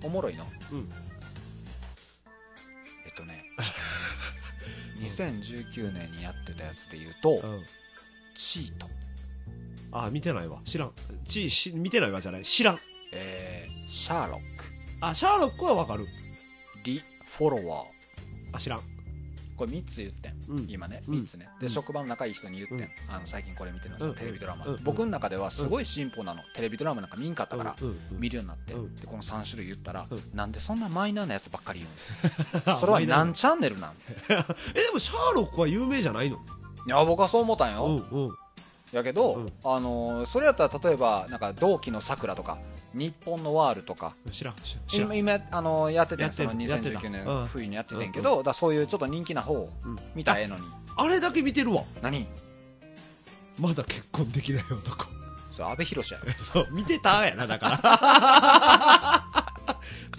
[0.02, 0.44] おもろいの？
[0.72, 0.88] うん
[4.96, 7.62] 2019年にやってたやつで言うと、うん。
[8.35, 8.88] チート。
[9.92, 10.61] あ見てないわ。
[10.64, 10.92] 知らん。
[11.26, 12.42] ちし見てないわじゃない。
[12.42, 12.78] 知らん。
[13.12, 14.64] えー、シャーロック。
[15.00, 16.06] あシャーロックはわかる。
[16.85, 17.02] リ・
[17.37, 17.87] フォロワー。
[18.52, 18.95] あ知らん
[19.57, 20.66] これ3つ言ってん、うん。
[20.69, 21.14] 今ねうん。
[21.14, 21.71] 3つね、でうん。
[21.71, 22.88] 職場の仲いい人に言ってん、うん。
[23.09, 24.14] あの最近これ見てるの、うん。
[24.14, 24.79] テレビドラマ、うん。
[24.85, 27.77] 僕の中ではすごい進歩なの、テレビドラマなんか見んかったから、
[28.12, 28.95] 見るようになって、うん。
[28.95, 30.21] でこの3種類言ったら、うん。
[30.35, 32.77] なんでそんなマイナーなやつばっかり言うの？
[32.79, 33.92] それは何チャンネルなん。
[34.29, 34.35] え
[34.83, 36.38] でもシャーロックは有名じゃないの？
[36.87, 38.37] いや僕はそう思ったんよ、うんうん
[38.96, 42.59] やけど、うんあのーそれやったら例えばなんか同期のさくらとか
[42.94, 45.16] 日本のワールとか知らん知知らん。
[45.16, 46.98] 今今あのーやっててやってるそのやってた。
[46.98, 47.46] 2019年うん。
[47.46, 49.96] 冬にやっててんけど、だからそういうちょっと人気な方をうん。
[50.14, 50.62] 見たらええのに、
[50.96, 51.82] あれだけ見てるわ。
[52.02, 52.26] 何？
[53.59, 55.06] まだ結婚できない男。
[55.52, 56.32] それ阿部寛やろ。
[56.44, 59.24] そう見てたやなだから。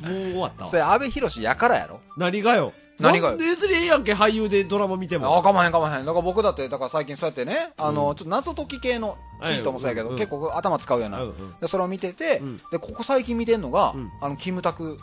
[0.10, 0.70] もう終わったわ。
[0.70, 2.02] それ阿部寛やからやろ。
[2.18, 6.06] 何がよ何が別にええやんけ俳優でドラマ見てあもかまへんかまへん。
[6.06, 8.16] だから僕だってだから最近そうやってねあの、うん。
[8.16, 11.20] ちょっと謎解き系のチートもそうやけど、結構頭使うような、
[11.62, 12.58] でそれを見てて、うん。
[12.58, 14.12] でここ最近見てんのが、うん。
[14.22, 14.98] あのキムタク。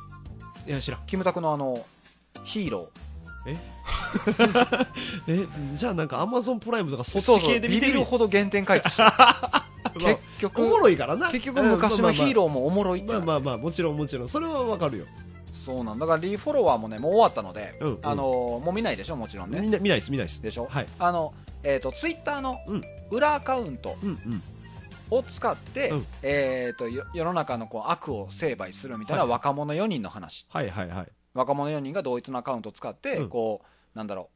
[0.67, 1.07] いや知らん。
[1.07, 1.77] キムタクのあの
[2.45, 2.89] ヒーロ
[3.47, 3.57] え？
[5.75, 7.87] じゃあなんかアマゾンプライムとかそーっち系で見てる？
[7.87, 11.31] ビビるほど原点回帰した まあ結局おもろいからな。
[11.31, 14.29] 結局昔のヒーローもおもろいまあまあまあもちろんもちろん。
[14.29, 15.05] それはわかるよ
[15.65, 16.07] そうなんだ。
[16.07, 17.99] からリーフォロワーもねもう終わったので、うんうん。
[18.03, 18.25] あの
[18.65, 19.61] もう見ないでしょもちろんね。
[19.61, 20.43] みんな見ないです見ないです。
[20.43, 20.87] でしょ、はい。
[20.99, 22.83] あのえー、とツイッターのうん。
[23.11, 24.43] 裏アカウントうんうん。
[25.11, 26.07] を使って、うん。
[26.23, 29.31] えー、とよ世の中のこう悪を成敗するみたいなはい。
[29.33, 31.07] 若者4人の話、はいはいはい。
[31.35, 33.29] 若者4人が同一のアカウントを使って、うん。
[33.29, 33.63] こ
[33.95, 34.31] うなんだろ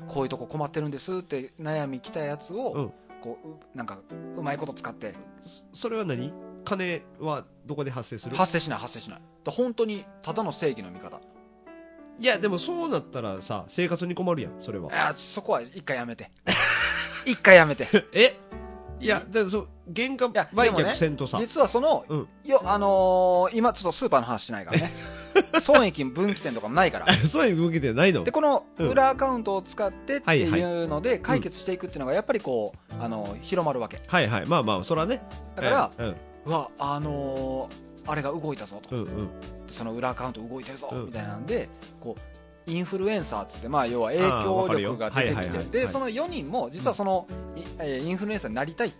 [0.00, 2.92] うこういうとこ困ってるんですって悩み来たやつを、うん。
[3.20, 3.98] こううなんか
[4.36, 5.14] うまいこと使って
[5.74, 6.32] それは何？
[6.70, 8.36] 金はどこで発生する？
[8.36, 9.20] 発生しない発生しない。
[9.44, 11.20] だ本当にただの正義の味方。
[12.20, 14.90] いやでもそうなったらさ生活に困るやんそれは。
[14.90, 16.30] いやそこは一回やめて。
[17.26, 17.88] 一回やめて。
[18.12, 18.36] え？
[19.00, 22.28] いやだからそう原価や売却せんとさ、実はその、うん。
[22.44, 24.92] よあのー今ちょっとスーパーの話しないからね。
[25.62, 27.12] 損益分岐点とかもないから。
[27.24, 28.24] そういう動きでないの？
[28.24, 28.88] でこのうん。
[28.90, 33.98] 裏アカウントを使ってってはいうので解決していくっていうのがやっぱりこうあの広まるわけ。
[34.06, 34.46] はいはい。
[34.46, 35.22] まあまあそれはね。
[35.56, 39.28] だから、うんうわあのーあれが動いたぞと、うんうん。
[39.68, 41.06] その裏アカウント動いてるぞ、うん。
[41.06, 41.68] みたいなんで
[42.00, 42.16] こ
[42.66, 45.44] うインフルエンサーっつって、まあ、要は影響力が出てきあーわかるよ。
[45.44, 45.64] はいはいはい。
[45.66, 45.92] てではい。
[45.92, 47.26] その4人も実はその、
[47.56, 48.92] いえーインフルエンサーになりたい。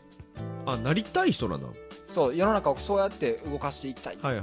[0.67, 1.69] あなりたい人なんだ
[2.11, 4.43] そう世の中をそうやって動かしていきたいってはいう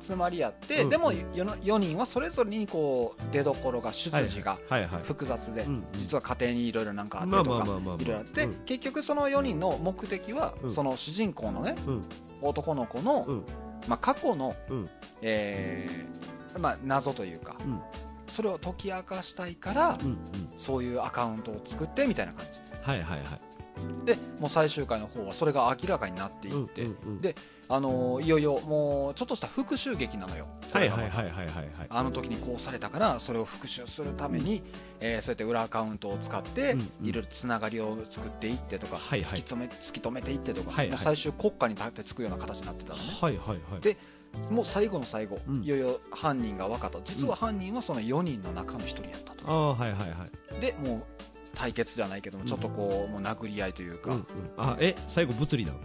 [0.00, 4.58] 集まりやって、うんでも 4, 人はそれぞれにこう出どころが出自が
[5.02, 8.54] 複雑で、実は家庭にいろいろなんかあってまあとかいろいろあって、うん。
[8.64, 10.70] 結局その4人の目的は、うん。
[10.70, 12.04] その主人公のね、うん。
[12.40, 13.44] 男の子の、うん。
[13.88, 14.90] まあ、過去の、うん。
[15.22, 17.80] えーまあ、謎というか、うん。
[18.28, 19.98] それを解き明かしたいから、
[20.56, 22.60] そういうアカウントを作ってみたいな感じ。
[22.82, 23.49] はいはいはい
[24.04, 27.34] でもう最終回の方はそれが明らかになっていって、うんうんうんで
[27.72, 31.66] あのーいよいよもうちょっとした復讐劇なのよはいはいはいはいはいはい。
[31.88, 34.64] あの時にこうされたからそれを復讐するために、
[34.98, 37.08] えーそうやって裏アカウントを使って、うんうん。
[37.08, 39.40] いろいろつながりを作っていってとか、はいはい。
[39.40, 40.98] 突き止め突き止めていってとか、はいはい。
[40.98, 43.04] 最終国家に立てつくような形になってたのね。
[43.20, 43.96] はいはいはいで
[44.50, 45.62] もう最後の最後、うん。
[45.62, 46.98] いよいよ犯人が分かった。
[47.04, 50.60] 実は犯人はその4人の中の1人やったと、ああはいはいはい。
[50.60, 51.02] でもう
[51.54, 54.24] 対決じゃないけどもちょっとこうもう殴り合いというか、うんうん。
[54.56, 55.78] あえ最後物理なの？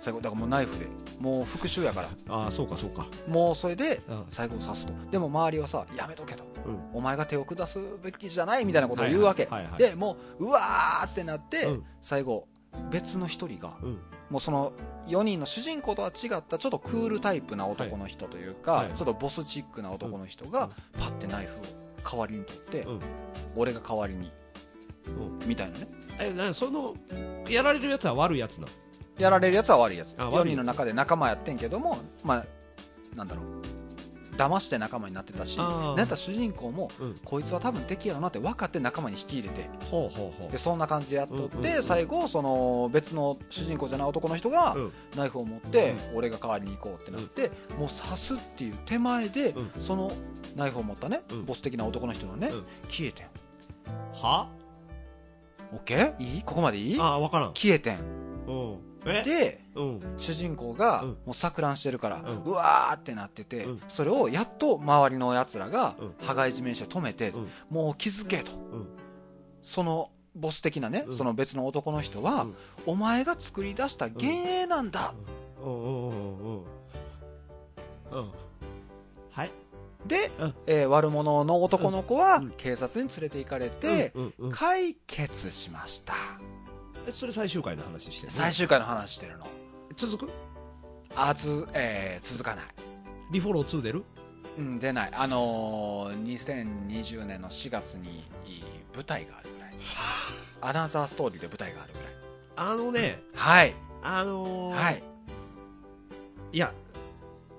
[0.00, 0.86] 最後だからもうナイフで。
[1.18, 2.08] もう復讐やから。
[2.28, 3.06] ああそうかそうか。
[3.28, 4.24] もうそれでうん。
[4.30, 4.92] 最後を刺すと。
[5.10, 6.44] でも周りはさやめとけと。
[6.64, 6.78] うん。
[6.94, 8.64] お前が手を下すべきじゃない？
[8.64, 11.84] みたいなことを言うわけ、でもううわーってなって、うん。
[12.00, 12.46] 最後
[12.90, 13.98] 別の一人がうん。
[14.30, 14.72] もうその
[15.08, 18.94] 4人の主人公とは違ったちょっとクールタイプな男の人というか、はいはい。
[18.96, 21.62] ちょっとボスチックな男の人がパッてナイフを
[22.08, 23.00] 代わりに取って、うん。
[23.56, 24.30] 俺が代わりにうん
[25.46, 25.88] みたいなね。
[26.18, 26.94] えなその
[27.48, 28.66] やられるやつは悪いやつな
[29.18, 30.12] やられるやつは悪いやつ。
[30.14, 30.56] 4あ悪いやつ。
[30.56, 32.46] 人の中で仲間やってんけどもまあ
[33.16, 33.46] なんだろう。
[34.36, 35.88] 騙して仲間になってたしあー。
[35.88, 37.20] なんやったら主人公もうん。
[37.24, 39.68] こいつは多分敵やろなって分かって仲間に引き入れて。
[39.90, 44.92] ほうほうほでそんな感じでやっとって、うんうんうん最後その別の主人公じゃない男の人がうん。
[45.16, 49.70] ナイフを持って、俺が代わりに行こうってなって、もう刺すっていう手前で、うん。
[49.82, 50.10] その
[50.56, 51.44] ナイフを持ったね、うん。
[51.44, 52.64] ボス的な男の人のね、うん。
[52.88, 53.26] 消えてん。
[54.14, 54.48] は？
[55.72, 56.14] OK?
[56.18, 56.42] いい？
[56.42, 57.00] ここまでいい？
[57.00, 57.48] ああ分からん。
[57.54, 57.98] 消えてん。
[58.46, 58.78] うん。
[59.06, 59.22] え？
[59.22, 60.00] でうん。
[60.18, 61.08] 主人公がうん。
[61.08, 63.80] もう錯乱してるから、ううんわーってなってて、うん。
[63.88, 66.14] それをやっと周りのやつらがうん。
[66.26, 67.48] 羽交い締めにして止めて、うん。
[67.70, 68.88] もう気づけと、うん。
[69.62, 71.16] そのボス的なね、うん。
[71.16, 72.54] その別の男の人は、うん。
[72.86, 75.14] お前が作り出した幻影なんだ、
[75.62, 75.72] うん。
[75.72, 76.08] うん。
[76.08, 76.64] うん。
[78.12, 78.30] うん
[80.06, 80.54] で、うん。
[80.66, 82.50] えー悪者の男の子はうん。
[82.56, 86.14] 警察に連れて行かれて、うんうんうん解決しました、
[87.06, 89.46] えそれ最終回の話してる最終回の話してるの。
[89.96, 90.30] 続く？
[91.16, 92.64] あず、えー続かない。
[93.32, 94.04] リフォロー2出る？
[94.58, 95.10] うん出ない。
[95.12, 98.24] あのー、2020年の4月に
[98.94, 99.72] 舞台があるぐらい。
[100.62, 102.08] アナザーストーリーで舞台があるぐらい。
[102.56, 103.22] あのね。
[103.34, 103.74] はい。
[104.02, 104.74] あのー。
[104.74, 105.02] はい。
[106.52, 106.72] いや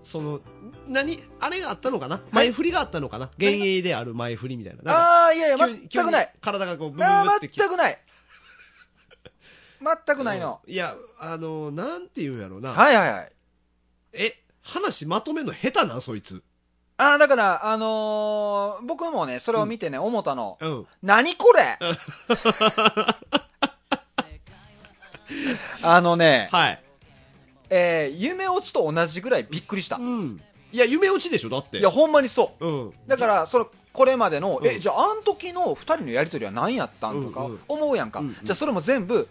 [0.04, 0.42] その
[0.88, 2.22] 何あれがあったのかな？
[2.32, 3.30] 前振りがあったのかな？
[3.40, 4.92] 幻影である前振りみたいな。
[4.94, 6.34] ああいやいや全くない。
[6.42, 8.00] 体がこうブブブってき全くない。
[10.06, 13.32] 全くないの、いやあのーなんていうんやろうな、はいはいはい。
[14.14, 14.44] え？
[14.62, 16.02] 話まとめんの下手なん？
[16.02, 16.44] そいつ。
[16.98, 20.58] あーだからあのー僕もねそれを見てね、思ったの。
[20.62, 20.88] うん。
[21.02, 21.80] 何これ？
[25.84, 26.84] あのね、はい
[27.72, 29.96] えー夢落ちと同じぐらいびっくりした。
[29.96, 30.42] うん。
[30.74, 31.80] いや夢落ちでしょだって。
[31.80, 32.68] いや、ほんまにそう。
[32.68, 32.94] うん。
[33.08, 34.68] だから、その、これまでの、うん。
[34.68, 37.60] え、じゃあ、あの時の二人のやりとりは何やったんとかうんうん。
[37.68, 38.20] 思うやんか。
[38.20, 38.34] うんうん。
[38.44, 39.28] じゃあ、それも全部、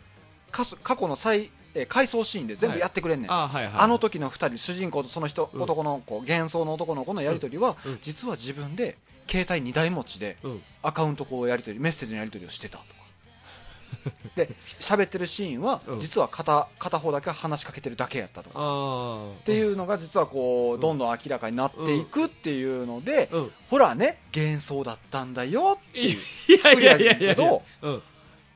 [0.51, 3.33] かす過去の再、えー回想シーンで全部やってくれんねん。
[3.33, 5.63] あはいはいあの時の二人、主人公とその人、うん。
[5.63, 7.99] 男の子、幻想の男の子のやりとりは、うん。
[8.03, 8.99] 実は自分で、
[9.31, 10.63] 携帯2台持ちで、うん。
[10.83, 12.85] アカウントこうやりとり、メッセージのやりとりをしてたと。
[12.85, 13.00] か。
[14.37, 14.51] で、
[14.81, 15.99] 喋ってるシーンは、うん。
[15.99, 19.41] 実は片、片方だけ話しかけてるだけやったとか。
[19.41, 23.53] っていうのが実はこうどんどん明らかになっていくっていうので、うん。
[23.69, 26.19] ほらね幻想だったんだよっていう。
[26.49, 27.35] いやいやいやいや。
[27.35, 28.03] けどうん。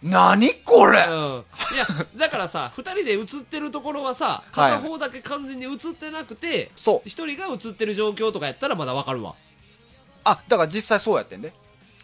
[0.02, 1.04] 何これ？
[1.04, 1.44] うん。
[1.74, 7.08] いや、だからさ、二人で映ってるところはさ、はい片方だけ完全に映ってなくて、そう。
[7.08, 9.34] 一人が映ってる状況とかやったらまだわかるわ。
[10.24, 11.54] あ、だから実際そうやってんで。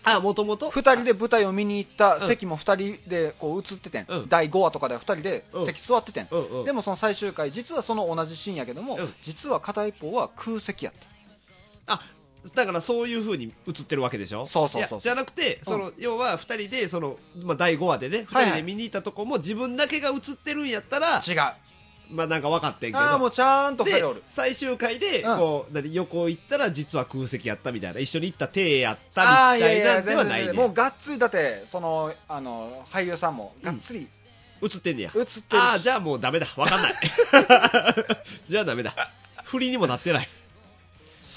[0.03, 2.21] あ、もともと二人で舞台を見に行ったうん。
[2.23, 4.29] 席も二人でこう映っててん、うん。
[4.29, 5.67] 第5話とかでは二人でうん。
[5.67, 6.65] 席座っててん、うんうん。
[6.65, 9.15] でもその最終回実はその同じシーンやけども、うん。
[9.23, 10.95] 実は片一方は空席やっ
[11.87, 11.95] た。
[11.95, 12.01] あ、
[12.55, 14.47] だからそういう風に映ってるわけでしょ？
[14.47, 18.45] そうそうそうじゃなくて、その、要は二人で、その、まあ、第5話でね、はいはい。
[18.45, 21.41] 二人で見に行ったとこも自分だけが映ってるんやったら、違う。
[21.41, 21.57] あ
[22.11, 23.03] まあなんか分かってんけど。
[23.03, 30.53] あもうちゃんと二で最終回で、うんこう、何、横行ったら実は空席やったみたいな、一緒に行った体やったみああたいなんではないね。
[30.53, 34.09] もうがっつりだってそのあの俳優さんもがっつり
[34.63, 35.11] 映ってんねや。
[35.15, 36.47] 映ってるし、ああ、じゃあもうダメだ。
[36.57, 36.95] わかんない。
[38.49, 38.95] じゃあダメだ。
[39.45, 40.29] 振りにもなってない。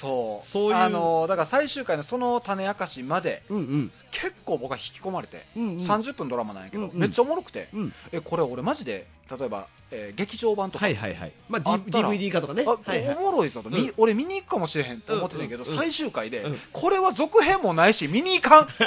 [0.03, 3.91] そうそういうあのだから最終回のその種明かしまでうんうん。
[4.11, 7.93] 結構僕は引き込まれて、うんうん30分ドラマなんやけど、うんうんめっちゃおもろくて、うん。
[8.11, 11.31] えこれ俺マジで例えば、えー劇場版とか、はいはいはい。
[11.49, 12.63] まあ、あ DVD 化とかね。
[12.65, 13.15] あはいはい。
[13.17, 18.67] おもろいぞと、みうん俺見に行くかもしれへんと思ってたけど、うんうん最終回で、うんこれは続編もないし見に行かん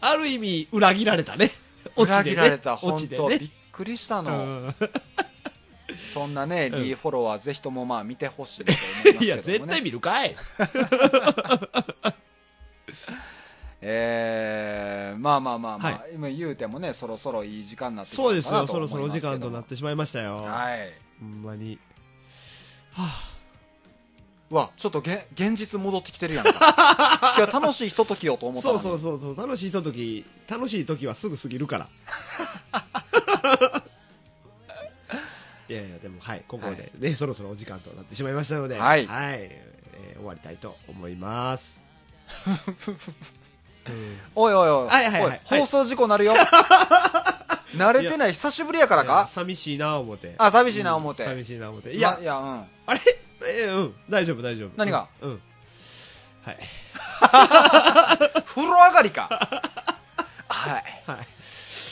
[0.00, 1.50] ある意味、裏切られたね。
[1.96, 2.24] 落ちね。
[2.30, 3.50] 切られた落本当、びっ。
[3.72, 4.74] くりしたうの、ん
[6.12, 10.36] そんなねうんリーフォロワーぜひともまあ見てほしいと思いますけども、ね、 いや、絶対見るかい。
[13.80, 18.66] えー、まあまあまあまあ、は今言うてもねそろそろいい時間になってそうですよ。
[18.66, 20.36] そろそろお時間となってしまいましたよ。
[20.36, 21.78] はいほんまに。
[24.50, 26.50] うわちょっとげ現実戻ってきてるやんか
[27.36, 29.46] いや楽しいひとときよと思ったのそうにそうそうそう。
[29.46, 31.88] 楽しいとき、楽しい時はすぐ過ぎるから。
[35.68, 39.68] いやいや、でも、はい、ここでね、そろそろお時間となってしまいましたので、はいえー
[40.18, 41.80] 終わりたいと思います。
[43.88, 45.40] う んおいおいおい,、はいはいはい。
[45.50, 46.34] おい放送事故なるよ。
[47.76, 49.26] 慣れてない久しぶりやからか？
[49.26, 50.34] 寂しいな思って。
[50.38, 51.92] あ寂しいな思って、うん寂しいな思って。
[51.92, 52.64] いいや、やいやうん。
[52.86, 53.00] あれ？
[53.46, 54.70] えーうん、大丈夫大丈夫。
[54.76, 55.06] 何が？
[55.20, 55.30] うん。
[55.30, 55.42] うん。
[56.44, 56.58] はい。
[58.46, 59.28] 風呂上がりか。
[60.48, 60.84] はい。
[61.06, 61.18] はい。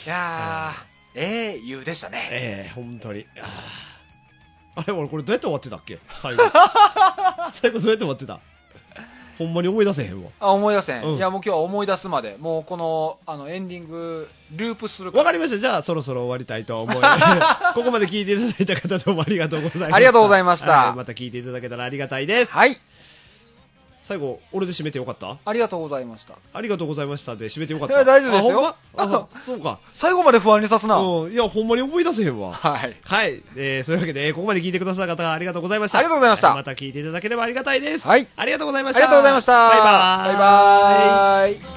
[0.05, 2.27] いやーええ言うでしたね。
[2.31, 3.25] ええ本当に。
[4.75, 5.99] あれ、俺これどうやって終わってたっけ？
[6.11, 6.43] 最後。
[7.51, 8.39] 最後どうやって終わってた？
[9.37, 10.29] ほんまに思い出せへんわ。
[10.39, 15.57] あ思い出せん、うんいやもう今日は思い出すまでもうこのあのエンディングループするからわかりました。
[15.59, 16.95] じゃあ、そろそろ終わりたいと思い
[17.75, 19.95] ここまで聞いていただいた方どうもありがとうございました。
[19.95, 22.51] ありがとうございましたはいまた聞いていただけたらありがたいです。
[22.51, 22.77] はい
[24.07, 25.37] 最後、俺で締めてよかった？
[25.43, 28.05] ありがとうございましたありがとうございましたで締めてよかった。
[28.05, 29.27] 大丈夫ですよあほんま？
[29.35, 29.79] あそうか。
[29.93, 31.31] 最後まで不安にさすな、うん。
[31.33, 32.53] いや、ほんまに思い出せへんわ。
[32.53, 33.43] はいはい。
[33.57, 35.97] えー、そういうわけで、えーここまで聞いてくださった方ありがとうございました。
[35.97, 38.07] ありがとうございましたまた聞いていただければありがたいです。
[38.07, 39.07] はいありがとうございまありした。
[39.07, 40.27] がとうございましたバイバーイ。
[40.27, 41.76] バイバーイ